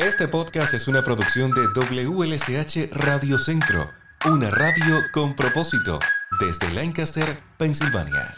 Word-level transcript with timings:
Este 0.00 0.28
podcast 0.28 0.72
es 0.72 0.88
una 0.88 1.04
producción 1.04 1.50
de 1.50 1.60
WLSH 1.74 2.88
Radio 2.90 3.38
Centro, 3.38 3.90
una 4.24 4.50
radio 4.50 5.02
con 5.12 5.36
propósito, 5.36 5.98
desde 6.40 6.72
Lancaster, 6.72 7.36
Pensilvania. 7.58 8.34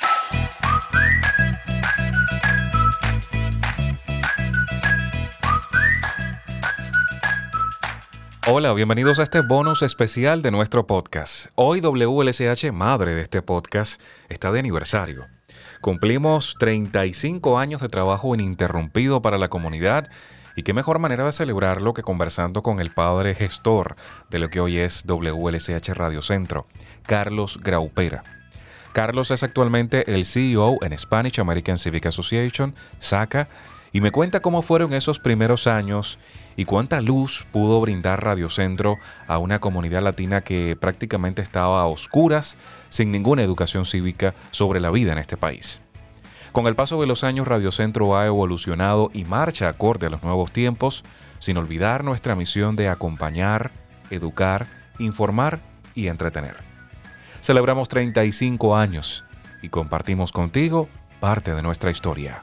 Hola, 8.48 8.72
bienvenidos 8.72 9.20
a 9.20 9.22
este 9.22 9.40
bonus 9.42 9.82
especial 9.82 10.42
de 10.42 10.50
nuestro 10.50 10.88
podcast. 10.88 11.46
Hoy 11.54 11.80
WLSH, 11.80 12.72
madre 12.72 13.14
de 13.14 13.22
este 13.22 13.40
podcast, 13.40 14.02
está 14.28 14.50
de 14.50 14.58
aniversario. 14.58 15.28
Cumplimos 15.80 16.56
35 16.58 17.56
años 17.56 17.80
de 17.80 17.88
trabajo 17.88 18.34
ininterrumpido 18.34 19.22
para 19.22 19.38
la 19.38 19.46
comunidad 19.46 20.10
y 20.56 20.62
qué 20.62 20.72
mejor 20.72 20.98
manera 20.98 21.24
de 21.24 21.32
celebrarlo 21.32 21.94
que 21.94 22.02
conversando 22.02 22.62
con 22.62 22.80
el 22.80 22.92
padre 22.92 23.34
gestor 23.34 23.96
de 24.30 24.38
lo 24.38 24.48
que 24.48 24.60
hoy 24.60 24.78
es 24.78 25.04
WLSH 25.06 25.88
Radio 25.94 26.22
Centro, 26.22 26.66
Carlos 27.04 27.58
Graupera. 27.62 28.24
Carlos 28.92 29.30
es 29.30 29.42
actualmente 29.42 30.12
el 30.12 30.26
CEO 30.26 30.78
en 30.82 30.96
Spanish 30.96 31.40
American 31.40 31.78
Civic 31.78 32.06
Association, 32.06 32.74
SACA, 33.00 33.48
y 33.92 34.00
me 34.00 34.10
cuenta 34.10 34.40
cómo 34.40 34.62
fueron 34.62 34.94
esos 34.94 35.18
primeros 35.18 35.66
años 35.66 36.18
y 36.56 36.64
cuánta 36.64 37.00
luz 37.00 37.46
pudo 37.52 37.80
brindar 37.80 38.24
Radio 38.24 38.48
Centro 38.48 38.96
a 39.26 39.38
una 39.38 39.60
comunidad 39.60 40.02
latina 40.02 40.40
que 40.40 40.76
prácticamente 40.80 41.42
estaba 41.42 41.82
a 41.82 41.86
oscuras, 41.86 42.56
sin 42.88 43.12
ninguna 43.12 43.42
educación 43.42 43.84
cívica 43.84 44.34
sobre 44.50 44.80
la 44.80 44.90
vida 44.90 45.12
en 45.12 45.18
este 45.18 45.36
país. 45.36 45.81
Con 46.52 46.66
el 46.66 46.76
paso 46.76 47.00
de 47.00 47.06
los 47.06 47.24
años, 47.24 47.48
Radio 47.48 47.72
Centro 47.72 48.14
ha 48.14 48.26
evolucionado 48.26 49.10
y 49.14 49.24
marcha 49.24 49.68
acorde 49.68 50.06
a 50.06 50.10
los 50.10 50.22
nuevos 50.22 50.52
tiempos, 50.52 51.02
sin 51.38 51.56
olvidar 51.56 52.04
nuestra 52.04 52.36
misión 52.36 52.76
de 52.76 52.90
acompañar, 52.90 53.70
educar, 54.10 54.66
informar 54.98 55.60
y 55.94 56.08
entretener. 56.08 56.56
Celebramos 57.40 57.88
35 57.88 58.76
años 58.76 59.24
y 59.62 59.70
compartimos 59.70 60.30
contigo 60.30 60.90
parte 61.20 61.54
de 61.54 61.62
nuestra 61.62 61.90
historia. 61.90 62.42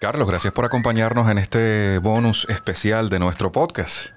Carlos, 0.00 0.26
gracias 0.26 0.52
por 0.52 0.64
acompañarnos 0.64 1.30
en 1.30 1.38
este 1.38 1.98
bonus 1.98 2.48
especial 2.50 3.08
de 3.08 3.20
nuestro 3.20 3.52
podcast. 3.52 4.08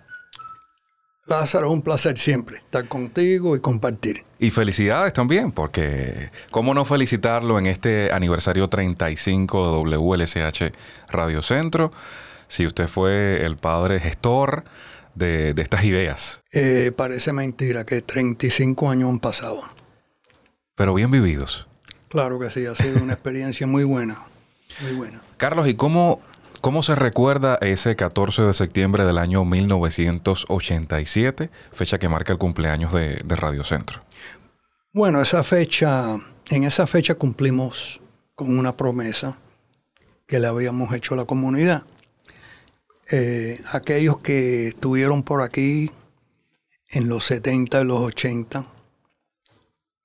Lázaro, 1.28 1.72
un 1.72 1.81
placer 1.81 2.20
siempre 2.20 2.58
estar 2.58 2.88
contigo 2.88 3.56
y 3.56 3.59
compartir. 3.59 4.23
Y 4.38 4.52
felicidades 4.52 5.12
también, 5.12 5.52
porque 5.52 6.30
¿cómo 6.52 6.76
no 6.76 6.86
felicitarlo 6.86 7.58
en 7.58 7.66
este 7.66 8.12
aniversario 8.12 8.70
35 8.70 9.88
de 9.90 9.98
WLSH 9.98 10.72
Radio 11.09 11.42
Centro? 11.42 11.92
Si 12.48 12.68
usted 12.68 12.88
fue 12.88 13.42
el 13.44 13.56
padre 13.56 14.00
gestor 14.00 14.66
de, 15.16 15.56
estas 15.58 15.84
ideas. 15.84 16.44
Eh, 16.52 16.92
parece 16.96 17.34
mentira 17.34 17.86
que 17.86 18.02
35 18.02 18.90
años 18.90 19.09
han 19.09 19.20
pasado. 19.20 19.64
Pero 20.76 20.94
bien 20.94 21.09
vividos. 21.09 21.68
Claro 22.09 22.38
que 22.38 22.52
sí, 22.52 22.68
ha 22.68 22.76
sido 22.76 23.02
una 23.02 23.14
experiencia 23.14 23.66
muy 23.66 23.84
buena. 23.84 24.23
Muy 24.81 24.94
buena. 24.94 25.22
Carlos, 25.38 25.68
¿y 25.68 25.73
cómo, 25.73 26.22
cómo 26.66 26.81
se 26.81 26.95
recuerda 26.95 27.59
ese 27.61 27.95
14 27.95 28.41
de 28.41 28.53
septiembre 28.55 29.05
del 29.05 29.19
año 29.19 29.45
1987, 29.45 31.52
fecha 31.72 31.99
que 31.99 32.09
marca 32.09 32.33
el 32.33 32.39
cumpleaños 32.39 32.91
de, 32.91 33.17
Radio 33.27 33.63
Centro? 33.63 34.02
Bueno, 34.91 35.22
esa 35.22 35.44
fecha, 35.44 36.17
en 36.49 36.63
esa 36.63 36.88
fecha 36.88 37.13
cumplimos 37.13 38.02
con 38.33 38.57
una 38.57 38.75
promesa 38.75 39.38
que 40.25 40.39
le 40.39 40.47
habíamos 40.47 40.91
hecho 40.95 41.13
a 41.13 41.17
la 41.17 41.25
comunidad. 41.25 41.83
Eh, 43.11 43.61
aquellos 43.72 44.17
que 44.17 44.69
estuvieron 44.69 45.22
por 45.22 45.44
aquí 45.44 45.91
en 46.89 47.07
los 47.07 47.25
70 47.25 47.81
y 47.81 47.85
los 47.85 48.00
80 48.00 48.66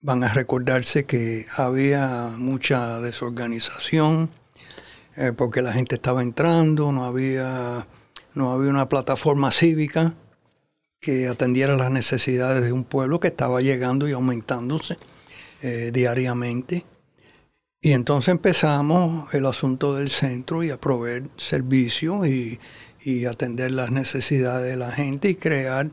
van 0.03 0.25
a 0.25 0.29
recordarse 0.29 1.07
que 1.07 1.47
había 1.57 2.35
mucha 2.37 3.01
desorganización, 3.01 4.29
eh, 5.21 5.35
porque 5.35 5.61
la 5.61 5.71
gente 5.71 5.97
estaba 5.97 6.23
entrando, 6.23 6.93
no 6.93 7.05
había, 7.05 7.87
no 8.33 8.53
había 8.53 8.71
una 8.71 8.89
plataforma 8.89 9.51
cívica 9.51 10.15
que 10.99 11.29
atendiera 11.29 11.77
las 11.77 11.91
necesidades 11.91 12.65
de 12.65 12.73
un 12.73 12.85
pueblo 12.85 13.21
que 13.21 13.29
estaba 13.29 13.61
llegando 13.61 14.09
y 14.09 14.13
aumentándose 14.13 14.97
eh, 15.61 15.91
diariamente. 15.93 16.87
Y 17.83 17.93
entonces 17.93 18.33
empezamos 18.33 19.35
el 19.35 19.45
asunto 19.45 19.95
del 19.95 20.09
centro 20.09 20.63
y 20.63 20.71
a 20.71 20.81
proveer 20.81 21.29
servicios 21.37 22.27
y, 22.27 22.59
atender 23.29 23.73
las 23.73 23.91
necesidades 23.91 24.71
de 24.71 24.77
la 24.77 24.91
gente 24.91 25.29
y 25.29 25.35
crear 25.35 25.91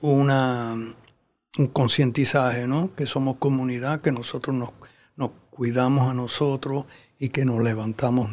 una, 0.00 0.74
un 1.58 1.66
concientizaje, 1.68 2.66
¿no? 2.66 2.92
Que 2.92 3.06
somos 3.06 3.36
comunidad, 3.38 4.00
que 4.00 4.10
nosotros 4.10 4.56
nos, 4.56 4.70
nos 5.16 5.30
cuidamos 5.50 6.10
a 6.10 6.14
nosotros 6.14 6.86
y 7.18 7.28
que 7.28 7.44
nos 7.44 7.62
levantamos 7.62 8.28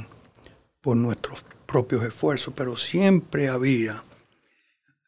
por 0.84 0.98
nuestros 0.98 1.46
propios 1.66 2.04
esfuerzos, 2.04 2.54
pero 2.56 2.76
siempre 2.76 3.48
había 3.48 4.04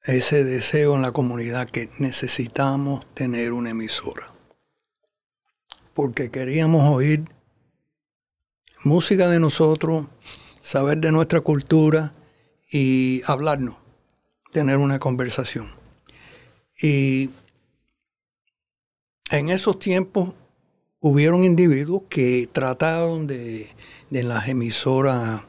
ese 0.04 0.46
deseo 0.46 0.96
en 0.96 1.02
la 1.02 1.12
comunidad 1.12 1.70
que 1.70 1.90
necesitamos 2.00 3.06
tener 3.14 3.52
una 3.52 3.72
emisora. 3.72 4.32
Porque 5.94 6.32
queríamos 6.32 6.90
oír 6.90 7.26
música 8.86 9.28
de 9.28 9.40
nosotros, 9.42 10.06
saber 10.62 11.00
de 11.00 11.12
nuestra 11.12 11.42
cultura 11.42 12.14
y 12.72 13.22
hablarnos, 13.28 13.76
tener 14.54 14.78
una 14.78 14.98
conversación. 15.00 15.74
Y 16.82 17.32
en 19.30 19.50
esos 19.50 19.78
tiempos 19.80 20.34
hubieron 21.02 21.44
individuos 21.44 22.04
que 22.10 22.48
trataron 22.50 23.28
de, 23.28 23.70
de 24.10 24.24
las 24.24 24.48
emisoras 24.48 25.42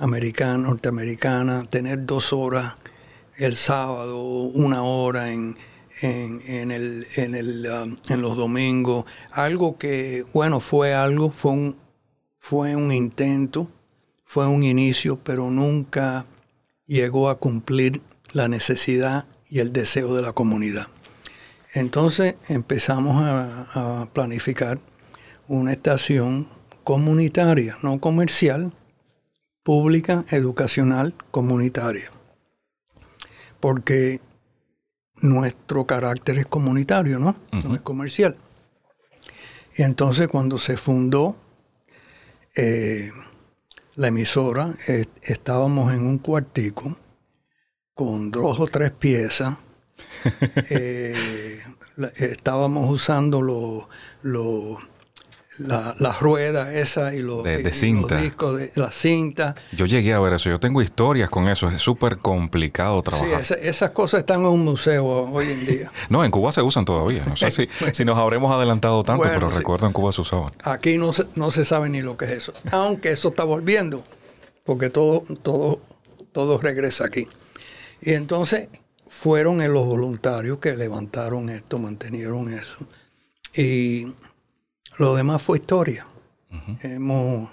americana, 0.00 0.58
norteamericana, 0.58 1.64
tener 1.70 2.04
dos 2.06 2.32
horas 2.32 2.74
el 3.36 3.54
sábado, 3.54 4.20
una 4.22 4.82
hora 4.82 5.30
en, 5.30 5.56
en, 6.02 6.70
el, 6.70 7.06
en, 7.16 7.34
el, 7.34 7.66
um, 7.66 7.96
en 8.08 8.22
los 8.22 8.36
domingos. 8.36 9.04
Algo 9.30 9.78
que, 9.78 10.24
bueno, 10.32 10.60
fue 10.60 10.94
algo, 10.94 11.30
fue 11.30 11.52
un, 11.52 11.76
fue 12.38 12.74
un 12.74 12.92
intento, 12.92 13.68
fue 14.24 14.46
un 14.46 14.62
inicio, 14.62 15.18
pero 15.22 15.50
nunca 15.50 16.26
llegó 16.86 17.28
a 17.28 17.38
cumplir 17.38 18.02
la 18.32 18.48
necesidad 18.48 19.26
y 19.48 19.60
el 19.60 19.72
deseo 19.72 20.14
de 20.14 20.22
la 20.22 20.32
comunidad. 20.32 20.88
Entonces 21.72 22.34
empezamos 22.48 23.22
a 23.22 24.08
planificar 24.12 24.80
una 25.46 25.72
estación 25.72 26.48
comunitaria, 26.84 27.76
no 27.82 28.00
comercial, 28.00 28.72
pública, 29.70 30.24
educacional, 30.30 31.14
comunitaria. 31.30 32.10
Porque 33.60 34.20
nuestro 35.22 35.86
carácter 35.86 36.38
es 36.38 36.46
comunitario, 36.46 37.20
¿no? 37.20 37.36
No 37.52 37.76
es 37.76 37.80
comercial. 37.80 38.36
Y 39.76 39.82
entonces 39.82 40.26
cuando 40.26 40.58
se 40.58 40.76
fundó 40.76 41.36
eh, 42.56 43.12
la 43.94 44.08
emisora, 44.08 44.74
eh, 44.88 45.04
estábamos 45.22 45.94
en 45.94 46.02
un 46.02 46.18
cuartico 46.18 46.96
con 47.94 48.32
dos 48.32 48.58
o 48.58 48.66
tres 48.66 48.90
piezas. 48.90 49.54
Eh, 50.70 51.62
estábamos 52.16 52.90
usando 52.90 53.40
los 54.22 54.78
la, 55.58 55.94
la 55.98 56.12
rueda 56.12 56.72
esa 56.72 57.14
y, 57.14 57.22
los, 57.22 57.42
de, 57.42 57.58
discos 57.58 58.58
de 58.58 58.70
la 58.76 58.90
cinta. 58.92 59.54
Yo 59.72 59.86
llegué 59.86 60.14
a 60.14 60.20
ver 60.20 60.34
eso, 60.34 60.48
yo 60.48 60.60
tengo 60.60 60.80
historias 60.80 61.28
con 61.28 61.48
eso, 61.48 61.68
es 61.68 61.82
súper 61.82 62.18
complicado 62.18 63.02
trabajar. 63.02 63.44
Sí, 63.44 63.54
esas 63.60 63.90
cosas 63.90 64.20
están 64.20 64.40
en 64.40 64.46
un 64.46 64.64
museo 64.64 65.04
hoy 65.04 65.50
en 65.50 65.66
día. 65.66 65.92
no, 66.08 66.24
en 66.24 66.30
Cuba 66.30 66.52
se 66.52 66.62
usan 66.62 66.84
todavía, 66.84 67.24
no 67.26 67.36
sé 67.36 67.50
si, 67.50 67.68
si 67.92 68.04
nos 68.04 68.18
habremos 68.18 68.52
adelantado 68.52 69.02
tanto, 69.02 69.24
pero 69.24 69.50
recuerdo 69.50 69.86
en 69.86 69.92
Cuba 69.92 70.12
se 70.12 70.20
usaban. 70.20 70.52
Aquí 70.62 70.98
no 70.98 71.12
se, 71.12 71.26
no 71.34 71.50
se 71.50 71.64
sabe 71.64 71.88
ni 71.88 72.00
lo 72.00 72.16
que 72.16 72.26
es 72.26 72.30
eso, 72.30 72.52
aunque 72.70 73.10
eso 73.10 73.28
está 73.28 73.44
volviendo, 73.44 74.04
porque 74.64 74.88
todo, 74.88 75.24
todo, 75.42 75.80
todo 76.32 76.58
regresa 76.58 77.06
aquí. 77.06 77.26
Y 78.00 78.12
entonces 78.12 78.68
fueron 79.08 79.60
en 79.60 79.74
los 79.74 79.84
voluntarios 79.84 80.58
que 80.58 80.74
levantaron 80.74 81.50
esto, 81.50 81.78
mantenieron 81.78 82.52
eso. 82.52 82.86
Y 83.54 84.06
lo 85.00 85.16
demás 85.16 85.40
fue 85.40 85.58
historia. 85.58 86.06
Hemos, 86.82 87.48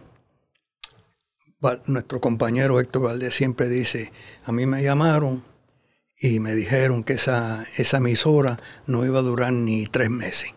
nuestro 1.85 2.19
compañero 2.19 2.79
Héctor 2.79 3.03
Valdés 3.03 3.33
siempre 3.33 3.69
dice, 3.69 4.11
a 4.43 4.51
mí 4.51 4.65
me 4.65 4.83
llamaron 4.83 5.43
y 6.19 6.39
me 6.39 6.55
dijeron 6.55 7.03
que 7.05 7.13
esa, 7.13 7.65
esa 7.77 7.97
emisora 7.97 8.59
no 8.85 9.05
iba 9.05 9.19
a 9.19 9.21
durar 9.21 9.53
ni 9.53 9.85
tres 9.85 10.09
meses. 10.09 10.51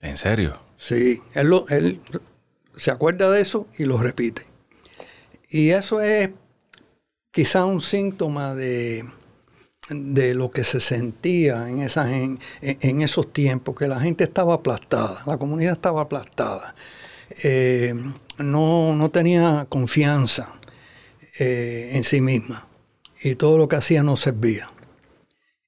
¿En 0.00 0.16
serio? 0.16 0.58
Sí, 0.76 1.22
él, 1.34 1.52
él 1.68 2.00
se 2.76 2.90
acuerda 2.90 3.30
de 3.30 3.42
eso 3.42 3.66
y 3.76 3.84
lo 3.84 3.98
repite. 3.98 4.46
Y 5.50 5.70
eso 5.70 6.00
es 6.00 6.30
quizá 7.30 7.66
un 7.66 7.82
síntoma 7.82 8.54
de, 8.54 9.04
de 9.88 10.34
lo 10.34 10.50
que 10.50 10.64
se 10.64 10.80
sentía 10.80 11.68
en, 11.68 11.80
esas, 11.80 12.10
en, 12.10 12.38
en, 12.60 13.02
esos 13.02 13.32
tiempos, 13.32 13.74
que 13.76 13.88
la 13.88 14.00
gente 14.00 14.24
estaba 14.24 14.54
aplastada, 14.54 15.22
la 15.26 15.38
comunidad 15.38 15.74
estaba 15.74 16.02
aplastada. 16.02 16.74
Eh, 17.42 17.94
no, 18.38 18.94
no, 18.94 19.10
tenía 19.10 19.66
confianza 19.68 20.54
eh, 21.38 21.90
en 21.94 22.04
sí 22.04 22.20
misma 22.20 22.68
y 23.22 23.36
todo 23.36 23.58
lo 23.58 23.68
que 23.68 23.76
hacía 23.76 24.02
no 24.02 24.16
servía. 24.16 24.70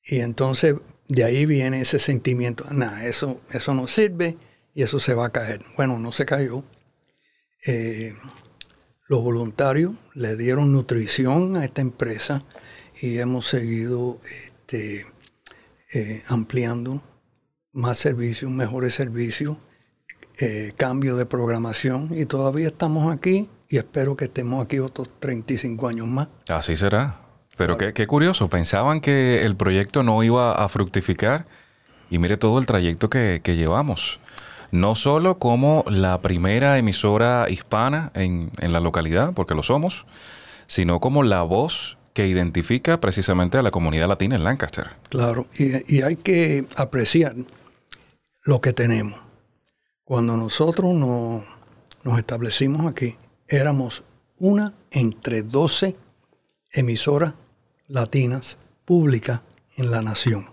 Y 0.05 0.21
entonces 0.21 0.75
de 1.09 1.25
ahí 1.25 1.47
viene 1.47 1.81
ese 1.81 1.99
sentimiento, 1.99 2.65
nada, 2.71 3.07
eso, 3.07 3.41
eso 3.51 3.75
no 3.75 3.87
sirve 3.87 4.37
y 4.75 4.83
eso 4.83 5.01
se 5.01 5.15
va 5.15 5.27
a 5.27 5.33
caer. 5.33 5.63
Bueno, 5.77 5.99
no 5.99 6.13
se 6.13 6.27
cayó. 6.27 6.65
Eh, 7.67 8.13
los 9.07 9.23
voluntarios 9.23 9.93
le 10.15 10.37
dieron 10.37 10.73
nutrición 10.73 11.57
a 11.57 11.65
esta 11.65 11.81
empresa 11.81 12.45
y 13.01 13.19
hemos 13.19 13.47
seguido 13.47 14.19
este, 14.25 15.07
eh, 15.93 16.23
ampliando 16.29 17.03
más 17.73 17.99
servicios, 17.99 18.51
mejores 18.51 18.95
servicios, 18.95 19.57
eh, 20.41 20.73
cambio 20.77 21.17
de 21.17 21.27
programación 21.27 22.11
y 22.13 22.25
todavía 22.27 22.69
estamos 22.69 23.13
aquí 23.13 23.49
y 23.69 23.77
espero 23.77 24.17
que 24.17 24.27
estemos 24.27 24.65
aquí 24.65 24.79
otros 24.79 25.09
35 25.21 25.89
años 25.89 26.07
más. 26.07 26.29
Así 26.49 26.77
será. 26.77 27.21
Pero 27.57 27.79
qué, 27.79 27.93
qué, 27.93 28.07
curioso, 28.07 28.49
pensaban 28.49 29.01
que 29.01 29.45
el 29.45 29.55
proyecto 29.57 30.03
no 30.03 30.23
iba 30.25 30.53
a 30.53 30.69
fructificar 30.69 31.47
y 32.11 32.19
mire 32.19 32.37
todo 32.37 32.59
el 32.59 32.67
trayecto 32.67 33.09
que, 33.09 33.41
que 33.45 33.57
llevamos. 33.57 34.19
No 34.73 34.97
solo 34.97 35.39
como 35.39 35.85
la 35.89 36.21
primera 36.21 36.79
emisora 36.79 37.47
hispana 37.49 38.11
en, 38.15 38.51
en, 38.59 38.73
la 38.73 38.81
localidad, 38.81 39.33
porque 39.35 39.55
lo 39.55 39.63
somos, 39.63 40.05
sino 40.67 40.99
como 40.99 41.23
la 41.23 41.43
voz 41.43 41.97
que 42.15 42.27
identifica 42.29 43.01
precisamente 43.01 43.59
a 43.59 43.63
la 43.63 43.71
comunidad 43.71 44.09
latina 44.09 44.37
en 44.37 44.45
Lancaster. 44.45 44.91
Claro, 45.11 45.47
y, 45.59 45.97
y 45.97 46.03
hay 46.03 46.17
que 46.17 46.67
apreciar 46.77 47.35
lo 48.45 48.61
que 48.61 48.73
tenemos. 48.73 49.21
Cuando 50.05 50.37
nosotros 50.37 50.95
nos, 50.95 51.45
nos 52.05 52.19
establecimos 52.19 52.91
aquí, 52.91 53.17
éramos 53.49 54.05
una 54.39 54.75
entre 54.91 55.43
12 55.43 55.97
emisoras 56.73 57.35
latinas 57.89 58.59
públicas 58.85 59.41
en 59.77 59.91
la 59.91 60.03
nación. 60.03 60.47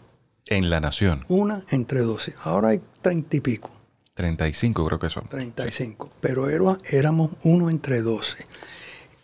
En 0.47 0.69
la 0.69 0.79
nación. 0.79 1.23
Una 1.27 1.63
entre 1.69 1.99
12. 1.99 2.33
Ahora 2.43 2.69
hay 2.69 2.81
treinta 3.01 3.37
y 3.37 3.39
pico. 3.39 3.71
35 4.15 4.85
creo 4.85 4.99
que 4.99 5.09
son. 5.09 5.27
35. 5.27 6.11
Pero 6.19 6.47
éramos 6.49 7.31
uno 7.43 7.69
entre 7.69 8.01
12. 8.01 8.45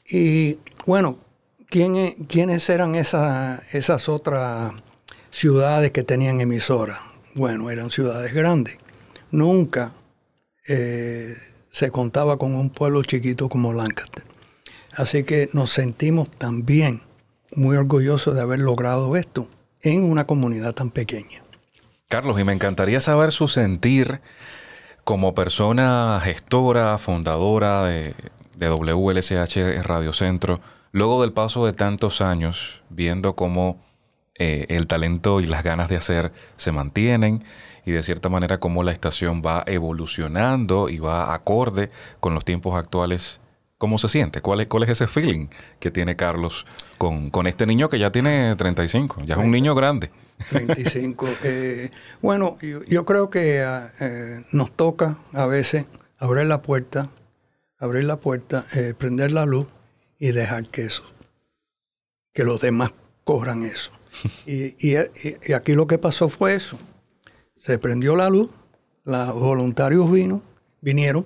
Y 0.10 0.60
bueno, 0.86 1.18
¿quién, 1.70 2.14
¿quiénes 2.28 2.70
eran 2.70 2.96
esas, 2.96 4.10
otras 4.10 4.74
ciudades 5.30 5.92
que 5.92 6.04
tenían 6.04 6.42
emisoras? 6.42 7.00
Bueno, 7.36 7.70
eran 7.70 7.92
ciudades 7.92 8.34
grandes. 8.34 8.78
Nunca 9.32 9.94
eh, 10.68 11.36
se 11.72 11.92
contaba 11.92 12.38
con 12.38 12.56
un 12.56 12.70
pueblo 12.70 13.04
chiquito 13.04 13.50
como 13.50 13.74
Lancaster. 13.74 14.24
Así 14.96 15.24
que 15.24 15.50
nos 15.54 15.70
sentimos 15.72 16.30
también 16.32 17.02
muy 17.56 17.78
orgulloso 17.78 18.34
de 18.34 18.42
haber 18.42 18.60
logrado 18.60 19.16
esto 19.16 19.48
en 19.82 20.04
una 20.04 20.26
comunidad 20.26 20.74
tan 20.74 20.90
pequeña. 20.90 21.44
Carlos, 22.08 22.40
y 22.40 22.44
me 22.44 22.54
encantaría 22.54 23.02
saber 23.02 23.32
su 23.32 23.48
sentir 23.48 24.22
como 25.04 25.36
persona 25.36 26.20
gestora, 26.24 26.98
fundadora 26.98 27.84
de, 27.84 28.16
de 28.58 28.70
WLSH 28.70 29.84
Radio 29.84 30.14
Centro, 30.14 30.60
luego 30.92 31.22
del 31.22 31.34
paso 31.34 31.66
de 31.66 31.74
tantos 31.74 32.22
años, 32.22 32.84
viendo 32.90 33.36
cómo 33.36 33.84
eh, 34.36 34.66
el 34.70 34.88
talento 34.88 35.42
y 35.42 35.48
las 35.48 35.64
ganas 35.64 35.90
de 35.90 35.98
hacer 35.98 36.32
se 36.58 36.72
mantienen 36.72 37.44
y 37.86 37.92
de 37.92 38.04
cierta 38.04 38.30
manera 38.30 38.60
cómo 38.60 38.84
la 38.84 38.92
estación 38.92 39.42
va 39.46 39.64
evolucionando 39.66 40.90
y 40.90 41.00
va 41.00 41.34
acorde 41.34 41.90
con 42.20 42.34
los 42.34 42.46
tiempos 42.46 42.76
actuales 42.76 43.40
¿Cómo 43.78 44.00
se 44.00 44.08
siente? 44.08 44.42
¿Cuál 44.42 44.62
es, 44.62 44.68
cuál 44.68 44.84
es 44.84 44.90
ese 44.90 45.08
feeling 45.08 45.50
que 45.80 45.92
tiene 45.92 46.16
Carlos 46.16 46.66
con, 46.98 47.30
este 47.46 47.68
niño 47.68 47.90
que 47.90 48.00
ya 48.00 48.12
tiene 48.12 48.56
35? 48.56 49.22
Ya 49.24 49.36
es 49.36 49.40
un 49.40 49.52
niño 49.52 49.76
grande. 49.76 50.10
35. 50.50 51.28
Eh, 51.44 51.92
bueno, 52.22 52.58
yo, 52.88 53.06
creo 53.06 53.30
que 53.30 53.62
ah, 53.62 53.88
eh, 54.02 54.42
nos 54.52 54.72
toca 54.72 55.20
a 55.32 55.46
veces 55.46 55.86
abrir 56.18 56.46
la 56.46 56.64
puerta, 56.64 57.10
abrir 57.78 58.06
la 58.06 58.18
puerta, 58.18 58.66
eh, 58.76 58.96
prender 58.98 59.32
la 59.32 59.46
luz 59.46 59.68
y 60.20 60.32
dejar 60.32 60.68
que 60.68 60.84
eso, 60.84 61.04
que 62.34 62.44
los 62.44 62.62
demás 62.62 62.94
corran 63.24 63.64
eso. 63.64 63.92
y, 64.46 64.76
y, 64.88 65.54
aquí 65.54 65.74
lo 65.74 65.88
que 65.88 65.98
pasó 65.98 66.30
fue 66.30 66.56
eso. 66.56 66.78
Se 67.56 67.80
prendió 67.80 68.16
la 68.16 68.30
luz, 68.30 68.50
los 69.04 69.34
voluntarios 69.34 70.12
vino, 70.12 70.42
vinieron 70.82 71.26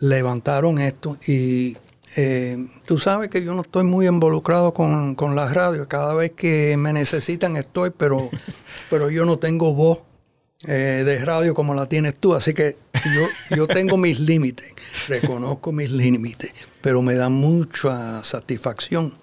levantaron 0.00 0.78
esto 0.78 1.16
y 1.26 1.76
eh, 2.16 2.66
tú 2.86 2.98
sabes 2.98 3.28
que 3.28 3.44
yo 3.44 3.54
no 3.54 3.62
estoy 3.62 3.84
muy 3.84 4.06
involucrado 4.06 4.72
con, 4.72 5.14
con 5.14 5.34
las 5.34 5.52
radios. 5.52 5.86
Cada 5.88 6.14
vez 6.14 6.32
que 6.32 6.76
me 6.76 6.92
necesitan 6.92 7.56
estoy, 7.56 7.90
pero, 7.90 8.30
pero 8.90 9.10
yo 9.10 9.24
no 9.24 9.36
tengo 9.36 9.74
voz 9.74 10.00
eh, 10.66 11.02
de 11.04 11.24
radio 11.24 11.54
como 11.54 11.74
la 11.74 11.86
tienes 11.86 12.16
tú. 12.16 12.34
Así 12.34 12.54
que 12.54 12.76
yo, 12.94 13.56
yo 13.56 13.66
tengo 13.68 13.96
mis 13.96 14.18
límites, 14.18 14.74
reconozco 15.06 15.72
mis 15.72 15.90
límites, 15.90 16.52
pero 16.80 17.02
me 17.02 17.14
da 17.14 17.28
mucha 17.28 18.22
satisfacción 18.24 19.14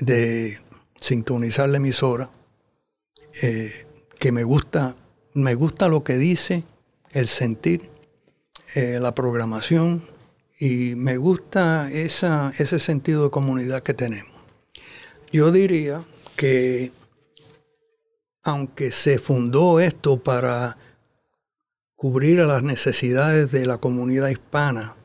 de 0.00 0.58
sintonizar 1.00 1.68
la 1.68 1.78
emisora, 1.78 2.30
eh, 3.42 3.72
que 4.18 4.32
me 4.32 4.44
gusta, 4.44 4.96
me 5.34 5.54
gusta 5.54 5.88
lo 5.88 6.04
que 6.04 6.16
dice, 6.16 6.62
el 7.12 7.26
sentir 7.26 7.90
eh, 8.74 8.98
la 9.00 9.14
programación 9.14 10.04
y 10.58 10.94
me 10.94 11.16
gusta 11.16 11.90
esa, 11.90 12.52
ese 12.58 12.78
sentido 12.78 13.24
de 13.24 13.30
comunidad 13.30 13.82
que 13.82 13.94
tenemos. 13.94 14.32
Yo 15.32 15.50
diría 15.50 16.04
que 16.36 16.92
aunque 18.42 18.92
se 18.92 19.18
fundó 19.18 19.80
esto 19.80 20.22
para 20.22 20.76
cubrir 21.94 22.38
las 22.38 22.62
necesidades 22.62 23.52
de 23.52 23.66
la 23.66 23.78
comunidad 23.78 24.28
hispana, 24.28 24.96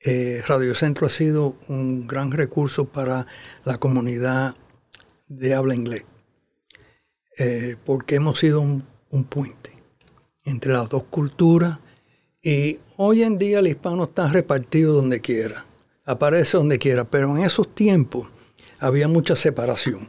eh, 0.00 0.42
Radio 0.46 0.74
Centro 0.76 1.06
ha 1.06 1.10
sido 1.10 1.56
un 1.68 2.06
gran 2.06 2.30
recurso 2.30 2.84
para 2.84 3.26
la 3.64 3.78
comunidad 3.78 4.54
de 5.26 5.54
habla 5.54 5.74
inglés, 5.74 6.04
eh, 7.36 7.76
porque 7.84 8.14
hemos 8.14 8.38
sido 8.38 8.60
un, 8.60 8.84
un 9.10 9.24
puente 9.24 9.72
entre 10.44 10.72
las 10.72 10.88
dos 10.88 11.02
culturas 11.04 11.78
y 12.42 12.78
hoy 12.96 13.24
en 13.24 13.38
día 13.38 13.58
el 13.58 13.66
hispano 13.66 14.04
está 14.04 14.28
repartido 14.28 14.94
donde 14.94 15.20
quiera, 15.20 15.66
aparece 16.04 16.56
donde 16.56 16.78
quiera, 16.78 17.04
pero 17.04 17.36
en 17.36 17.44
esos 17.44 17.74
tiempos 17.74 18.28
había 18.78 19.08
mucha 19.08 19.34
separación, 19.34 20.08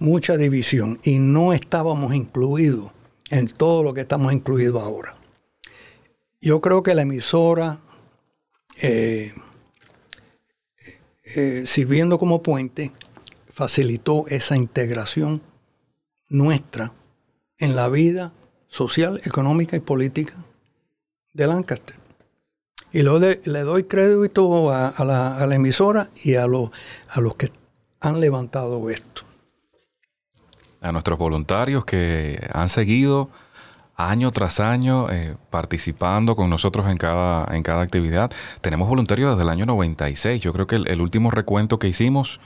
mucha 0.00 0.36
división 0.36 0.98
y 1.04 1.20
no 1.20 1.52
estábamos 1.52 2.14
incluidos 2.14 2.90
en 3.30 3.46
todo 3.48 3.84
lo 3.84 3.94
que 3.94 4.00
estamos 4.00 4.32
incluidos 4.32 4.82
ahora. 4.82 5.14
Yo 6.40 6.60
creo 6.60 6.82
que 6.82 6.94
la 6.94 7.02
emisora, 7.02 7.80
eh, 8.82 9.32
eh, 11.36 11.64
sirviendo 11.66 12.18
como 12.18 12.42
puente, 12.42 12.92
facilitó 13.48 14.26
esa 14.28 14.56
integración 14.56 15.42
nuestra 16.28 16.92
en 17.58 17.76
la 17.76 17.88
vida 17.88 18.32
social, 18.68 19.20
económica 19.24 19.76
y 19.76 19.80
política 19.80 20.34
de 21.34 21.46
Lancaster. 21.46 21.96
Y 22.92 23.02
luego 23.02 23.18
le, 23.18 23.60
doy 23.60 23.84
crédito 23.84 24.72
a, 24.72 25.04
la, 25.04 25.54
emisora 25.54 26.10
y 26.24 26.34
a, 26.34 26.44
a 26.44 27.20
los 27.20 27.36
que 27.36 27.52
han 28.00 28.20
levantado 28.20 28.88
esto. 28.90 29.29
A 30.80 30.92
nuestros 30.92 31.18
voluntarios 31.18 31.84
que 31.84 32.48
han 32.52 32.68
seguido 32.68 33.30
año 34.08 34.30
tras 34.30 34.60
año 34.60 35.10
eh, 35.10 35.36
participando 35.50 36.36
con 36.36 36.50
nosotros 36.50 36.88
en 36.88 36.96
cada, 36.96 37.54
en 37.54 37.62
cada 37.62 37.82
actividad. 37.82 38.30
Tenemos 38.60 38.88
voluntarios 38.88 39.30
desde 39.30 39.42
el 39.42 39.48
año 39.50 39.66
96. 39.66 40.40
Yo 40.40 40.52
creo 40.52 40.66
que 40.66 40.76
el, 40.76 41.00
último 41.00 41.30
recuento 41.30 41.78
que 41.78 41.88
hicimos, 41.88 42.40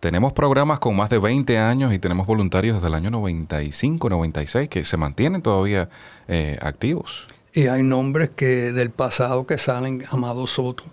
tenemos 0.00 0.32
programas 0.32 0.78
con 0.78 0.96
más 0.96 1.10
de 1.10 1.18
20 1.18 1.58
años 1.58 1.92
y 1.92 1.98
tenemos 1.98 2.26
voluntarios 2.26 2.76
desde 2.76 2.88
el 2.88 2.94
año 2.94 3.10
95, 3.10 4.08
96 4.08 4.68
que 4.68 4.84
se 4.84 4.96
mantienen 4.96 5.42
todavía 5.42 5.88
eh, 6.28 6.58
activos. 6.60 7.28
Y 7.52 7.66
hay 7.66 7.82
nombres 7.82 8.30
que 8.30 8.72
del 8.72 8.90
pasado 8.90 9.46
que 9.46 9.58
salen. 9.58 10.02
Amado 10.10 10.46
Soto 10.46 10.84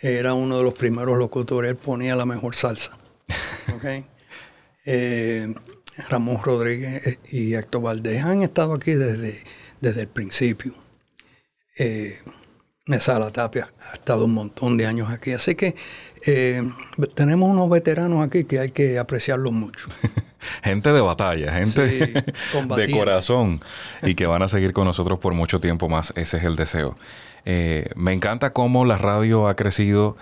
era 0.00 0.34
uno 0.34 0.58
de 0.58 0.64
los 0.64 0.74
primeros 0.74 1.18
locutores, 1.18 1.70
él 1.70 1.76
ponía 1.76 2.16
la 2.16 2.26
mejor 2.26 2.54
salsa. 2.54 2.98
Eh, 4.86 5.54
Ramón 6.08 6.40
Rodríguez 6.42 7.06
eh, 7.06 7.18
y 7.30 7.54
Héctor 7.54 7.82
Valdés 7.82 8.22
han 8.22 8.42
estado 8.42 8.74
aquí 8.74 8.94
desde, 8.94 9.44
desde 9.80 10.02
el 10.02 10.08
principio. 10.08 10.74
Eh, 11.78 12.14
Mesa 12.86 13.30
Tapia 13.30 13.72
ha 13.90 13.92
estado 13.92 14.24
un 14.24 14.34
montón 14.34 14.76
de 14.76 14.86
años 14.86 15.10
aquí. 15.10 15.32
Así 15.32 15.54
que 15.54 15.76
eh, 16.26 16.68
tenemos 17.14 17.48
unos 17.48 17.70
veteranos 17.70 18.26
aquí 18.26 18.42
que 18.44 18.58
hay 18.58 18.70
que 18.70 18.98
apreciarlos 18.98 19.52
mucho. 19.52 19.88
gente 20.64 20.92
de 20.92 21.00
batalla, 21.00 21.52
gente 21.52 21.86
de 21.86 22.90
corazón 22.92 23.60
y 24.02 24.16
que 24.16 24.26
van 24.26 24.42
a 24.42 24.48
seguir 24.48 24.72
con 24.72 24.84
nosotros 24.86 25.20
por 25.20 25.32
mucho 25.32 25.60
tiempo 25.60 25.88
más. 25.88 26.12
Ese 26.16 26.38
es 26.38 26.44
el 26.44 26.56
deseo. 26.56 26.96
Eh, 27.44 27.88
me 27.94 28.12
encanta 28.12 28.50
cómo 28.50 28.84
la 28.84 28.98
radio 28.98 29.46
ha 29.46 29.54
crecido. 29.54 30.16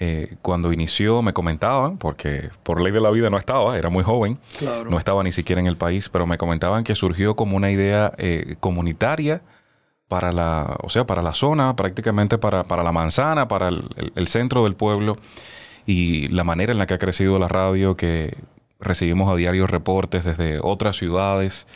Eh, 0.00 0.36
cuando 0.42 0.72
inició 0.72 1.22
me 1.22 1.32
comentaban, 1.32 1.98
porque 1.98 2.50
por 2.62 2.80
ley 2.80 2.92
de 2.92 3.00
la 3.00 3.10
vida 3.10 3.30
no 3.30 3.36
estaba, 3.36 3.76
era 3.76 3.90
muy 3.90 4.04
joven, 4.04 4.38
no 4.88 4.96
estaba 4.96 5.24
ni 5.24 5.32
siquiera 5.32 5.60
en 5.60 5.66
el 5.66 5.76
país, 5.76 6.08
pero 6.08 6.24
me 6.24 6.38
comentaban 6.38 6.84
que 6.84 6.94
surgió 6.94 7.34
como 7.34 7.56
una 7.56 7.70
idea 7.70 8.12
comunitaria 8.60 9.42
para 10.08 10.32
la, 10.32 10.76
o 10.82 10.88
sea, 10.88 11.06
para 11.06 11.22
la 11.22 11.34
zona, 11.34 11.76
prácticamente 11.76 12.38
para, 12.38 12.64
la 12.64 12.92
manzana, 12.92 13.46
para 13.46 13.68
el, 13.68 14.28
centro 14.28 14.64
del 14.64 14.74
pueblo 14.74 15.16
y 15.86 16.28
la 16.28 16.44
manera 16.44 16.72
en 16.72 16.78
la 16.78 16.86
que 16.86 16.94
ha 16.94 16.98
crecido 16.98 17.38
la 17.38 17.48
radio, 17.48 17.94
que 17.94 18.36
recibimos 18.80 19.32
a 19.32 19.36
diario 19.36 19.66
reportes 19.66 20.24
desde 20.24 20.60
otras 20.62 20.96
ciudades, 20.96 21.66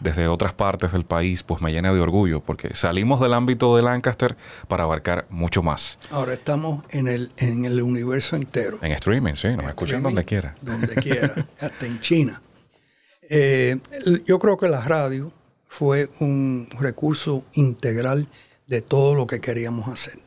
desde 0.00 0.28
otras 0.28 0.54
partes 0.54 0.92
del 0.92 1.04
país, 1.04 1.42
pues 1.42 1.60
me 1.60 1.72
llena 1.72 1.92
de 1.92 2.00
orgullo, 2.00 2.40
porque 2.40 2.74
salimos 2.74 3.20
del 3.20 3.34
ámbito 3.34 3.76
de 3.76 3.82
Lancaster 3.82 4.36
para 4.68 4.84
abarcar 4.84 5.26
mucho 5.30 5.62
más. 5.62 5.98
Ahora 6.10 6.34
estamos 6.34 6.84
en 6.90 7.08
el, 7.08 7.32
en 7.38 7.64
el 7.64 7.82
universo 7.82 8.36
entero. 8.36 8.78
En 8.82 8.92
streaming, 8.92 9.34
sí, 9.34 9.48
nos 9.48 9.66
escuchan 9.66 10.02
donde 10.02 10.24
quiera. 10.24 10.54
Donde 10.62 10.94
quiera, 10.94 11.46
hasta 11.60 11.86
en 11.86 12.00
China. 12.00 12.40
Eh, 13.28 13.80
yo 14.26 14.38
creo 14.38 14.56
que 14.56 14.68
la 14.68 14.82
radio 14.82 15.32
fue 15.66 16.08
un 16.20 16.68
recurso 16.78 17.44
integral 17.54 18.28
de 18.66 18.80
todo 18.80 19.14
lo 19.14 19.26
que 19.26 19.40
queríamos 19.40 19.88
hacer, 19.88 20.20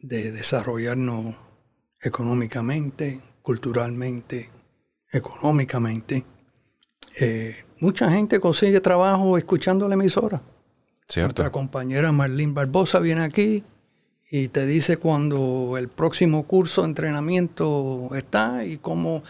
de 0.00 0.32
desarrollarnos 0.32 1.36
económicamente, 2.00 3.20
culturalmente, 3.42 4.50
económicamente. 5.14 6.24
Eh, 7.20 7.56
mucha 7.80 8.10
gente 8.10 8.40
consigue 8.40 8.80
trabajo 8.80 9.38
escuchando 9.38 9.88
la 9.88 9.94
emisora. 9.94 10.42
Cierto. 11.08 11.42
Nuestra 11.42 11.52
compañera 11.52 12.12
Marlene 12.12 12.52
Barbosa 12.52 12.98
viene 12.98 13.22
aquí 13.22 13.62
y 14.30 14.48
te 14.48 14.66
dice 14.66 14.96
cuando 14.96 15.76
el 15.78 15.88
próximo 15.88 16.46
curso 16.46 16.82
de 16.82 16.88
entrenamiento 16.88 18.10
está 18.14 18.64
y 18.64 18.78
cómo, 18.78 19.22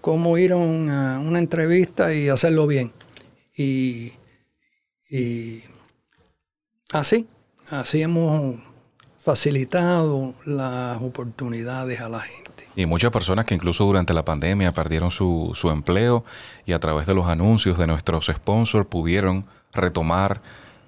cómo 0.00 0.38
ir 0.38 0.52
a 0.52 0.56
una, 0.56 1.18
una 1.18 1.38
entrevista 1.38 2.14
y 2.14 2.28
hacerlo 2.28 2.66
bien. 2.66 2.92
Y 3.56 4.12
y 5.16 5.62
así, 6.92 7.28
así 7.68 8.02
hemos 8.02 8.56
facilitado 9.24 10.34
las 10.44 11.00
oportunidades 11.00 12.00
a 12.00 12.08
la 12.08 12.20
gente. 12.20 12.68
Y 12.76 12.84
muchas 12.84 13.10
personas 13.10 13.46
que 13.46 13.54
incluso 13.54 13.84
durante 13.84 14.12
la 14.12 14.24
pandemia 14.24 14.70
perdieron 14.72 15.10
su, 15.10 15.52
su 15.54 15.70
empleo 15.70 16.24
y 16.66 16.72
a 16.72 16.78
través 16.78 17.06
de 17.06 17.14
los 17.14 17.26
anuncios 17.26 17.78
de 17.78 17.86
nuestros 17.86 18.26
sponsors 18.26 18.86
pudieron 18.86 19.46
retomar 19.72 20.42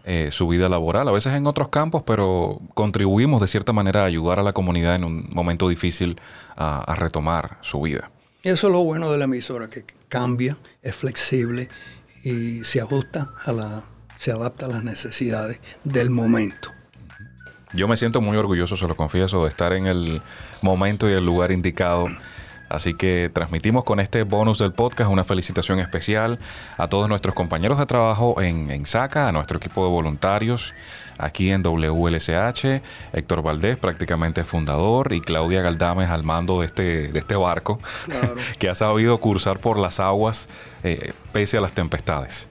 eh, 0.04 0.28
su 0.30 0.46
vida 0.48 0.68
laboral, 0.68 1.08
a 1.08 1.12
veces 1.12 1.32
en 1.32 1.46
otros 1.46 1.68
campos, 1.68 2.02
pero 2.06 2.60
contribuimos 2.74 3.40
de 3.40 3.48
cierta 3.48 3.72
manera 3.72 4.02
a 4.02 4.04
ayudar 4.04 4.38
a 4.38 4.42
la 4.42 4.52
comunidad 4.52 4.94
en 4.94 5.04
un 5.04 5.28
momento 5.32 5.68
difícil 5.68 6.20
a, 6.56 6.80
a 6.80 6.94
retomar 6.94 7.58
su 7.62 7.80
vida. 7.80 8.10
Eso 8.42 8.66
es 8.68 8.72
lo 8.72 8.84
bueno 8.84 9.10
de 9.10 9.18
la 9.18 9.24
emisora, 9.24 9.68
que 9.68 9.84
cambia, 10.08 10.58
es 10.82 10.94
flexible 10.94 11.68
y 12.22 12.62
se 12.64 12.80
ajusta 12.80 13.32
a 13.44 13.52
la 13.52 13.84
se 14.16 14.32
adapta 14.32 14.66
a 14.66 14.68
las 14.70 14.82
necesidades 14.82 15.60
del 15.84 16.10
momento. 16.10 16.75
Yo 17.72 17.88
me 17.88 17.96
siento 17.96 18.20
muy 18.20 18.36
orgulloso, 18.36 18.76
se 18.76 18.86
lo 18.86 18.94
confieso, 18.94 19.42
de 19.42 19.48
estar 19.48 19.72
en 19.72 19.86
el 19.86 20.22
momento 20.62 21.10
y 21.10 21.12
el 21.12 21.24
lugar 21.24 21.50
indicado. 21.50 22.08
Así 22.68 22.94
que 22.94 23.30
transmitimos 23.32 23.84
con 23.84 24.00
este 24.00 24.24
bonus 24.24 24.58
del 24.58 24.72
podcast 24.72 25.10
una 25.10 25.22
felicitación 25.22 25.78
especial 25.78 26.40
a 26.76 26.88
todos 26.88 27.08
nuestros 27.08 27.34
compañeros 27.34 27.78
de 27.78 27.86
trabajo 27.86 28.40
en, 28.40 28.70
en 28.70 28.86
SACA, 28.86 29.28
a 29.28 29.32
nuestro 29.32 29.58
equipo 29.58 29.84
de 29.84 29.90
voluntarios 29.90 30.74
aquí 31.18 31.50
en 31.50 31.62
WLSH, 31.62 32.82
Héctor 33.12 33.42
Valdés, 33.42 33.76
prácticamente 33.76 34.42
fundador, 34.44 35.12
y 35.12 35.20
Claudia 35.20 35.62
Galdames 35.62 36.10
al 36.10 36.24
mando 36.24 36.60
de 36.60 36.66
este, 36.66 37.08
de 37.08 37.18
este 37.18 37.36
barco, 37.36 37.78
que 38.58 38.68
ha 38.68 38.74
sabido 38.74 39.18
cursar 39.18 39.58
por 39.58 39.78
las 39.78 40.00
aguas 40.00 40.48
eh, 40.82 41.12
pese 41.32 41.58
a 41.58 41.60
las 41.60 41.72
tempestades 41.72 42.48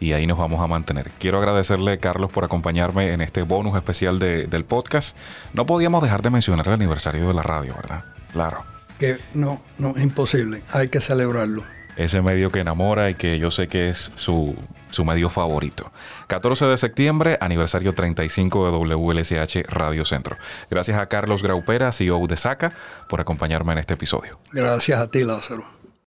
y 0.00 0.12
ahí 0.12 0.26
nos 0.26 0.38
vamos 0.38 0.62
a 0.62 0.66
mantener. 0.66 1.10
Quiero 1.18 1.38
agradecerle, 1.38 1.98
Carlos, 1.98 2.30
por 2.30 2.44
acompañarme 2.44 3.12
en 3.12 3.20
este 3.20 3.42
bonus 3.42 3.76
especial 3.76 4.18
del 4.18 4.64
podcast. 4.64 5.16
No 5.52 5.66
podíamos 5.66 6.02
dejar 6.02 6.22
de 6.22 6.30
mencionar 6.30 6.66
el 6.68 6.74
aniversario 6.74 7.28
de 7.28 7.34
la 7.34 7.42
radio, 7.42 7.74
¿verdad? 7.74 8.04
Claro. 8.32 8.64
Que 8.98 9.18
no, 9.34 9.60
no, 9.78 9.90
es 9.96 10.02
imposible. 10.02 10.62
Hay 10.72 10.88
que 10.88 11.00
celebrarlo. 11.00 11.64
Ese 11.96 12.20
medio 12.20 12.50
que 12.50 12.60
enamora 12.60 13.08
y 13.08 13.14
que 13.14 13.38
yo 13.38 13.50
sé 13.50 13.68
que 13.68 13.88
es 13.88 14.12
su, 14.16 14.54
su 14.90 15.04
medio 15.04 15.30
favorito. 15.30 15.92
14 16.26 16.66
de 16.66 16.76
septiembre, 16.76 17.38
aniversario 17.40 17.94
35 17.94 18.70
de 18.70 18.94
WLSH 18.96 19.62
Radio 19.68 20.04
Centro. 20.04 20.36
Gracias 20.70 20.98
a 20.98 21.06
Carlos 21.06 21.42
Graupera, 21.42 21.92
CEO 21.92 22.26
de 22.26 22.36
SACA, 22.36 22.74
por 23.08 23.20
acompañarme 23.20 23.72
en 23.72 23.78
este 23.78 23.94
episodio. 23.94 24.38
Gracias 24.52 25.00
a 25.00 25.10
ti, 25.10 25.24
Lázaro. 25.24 25.75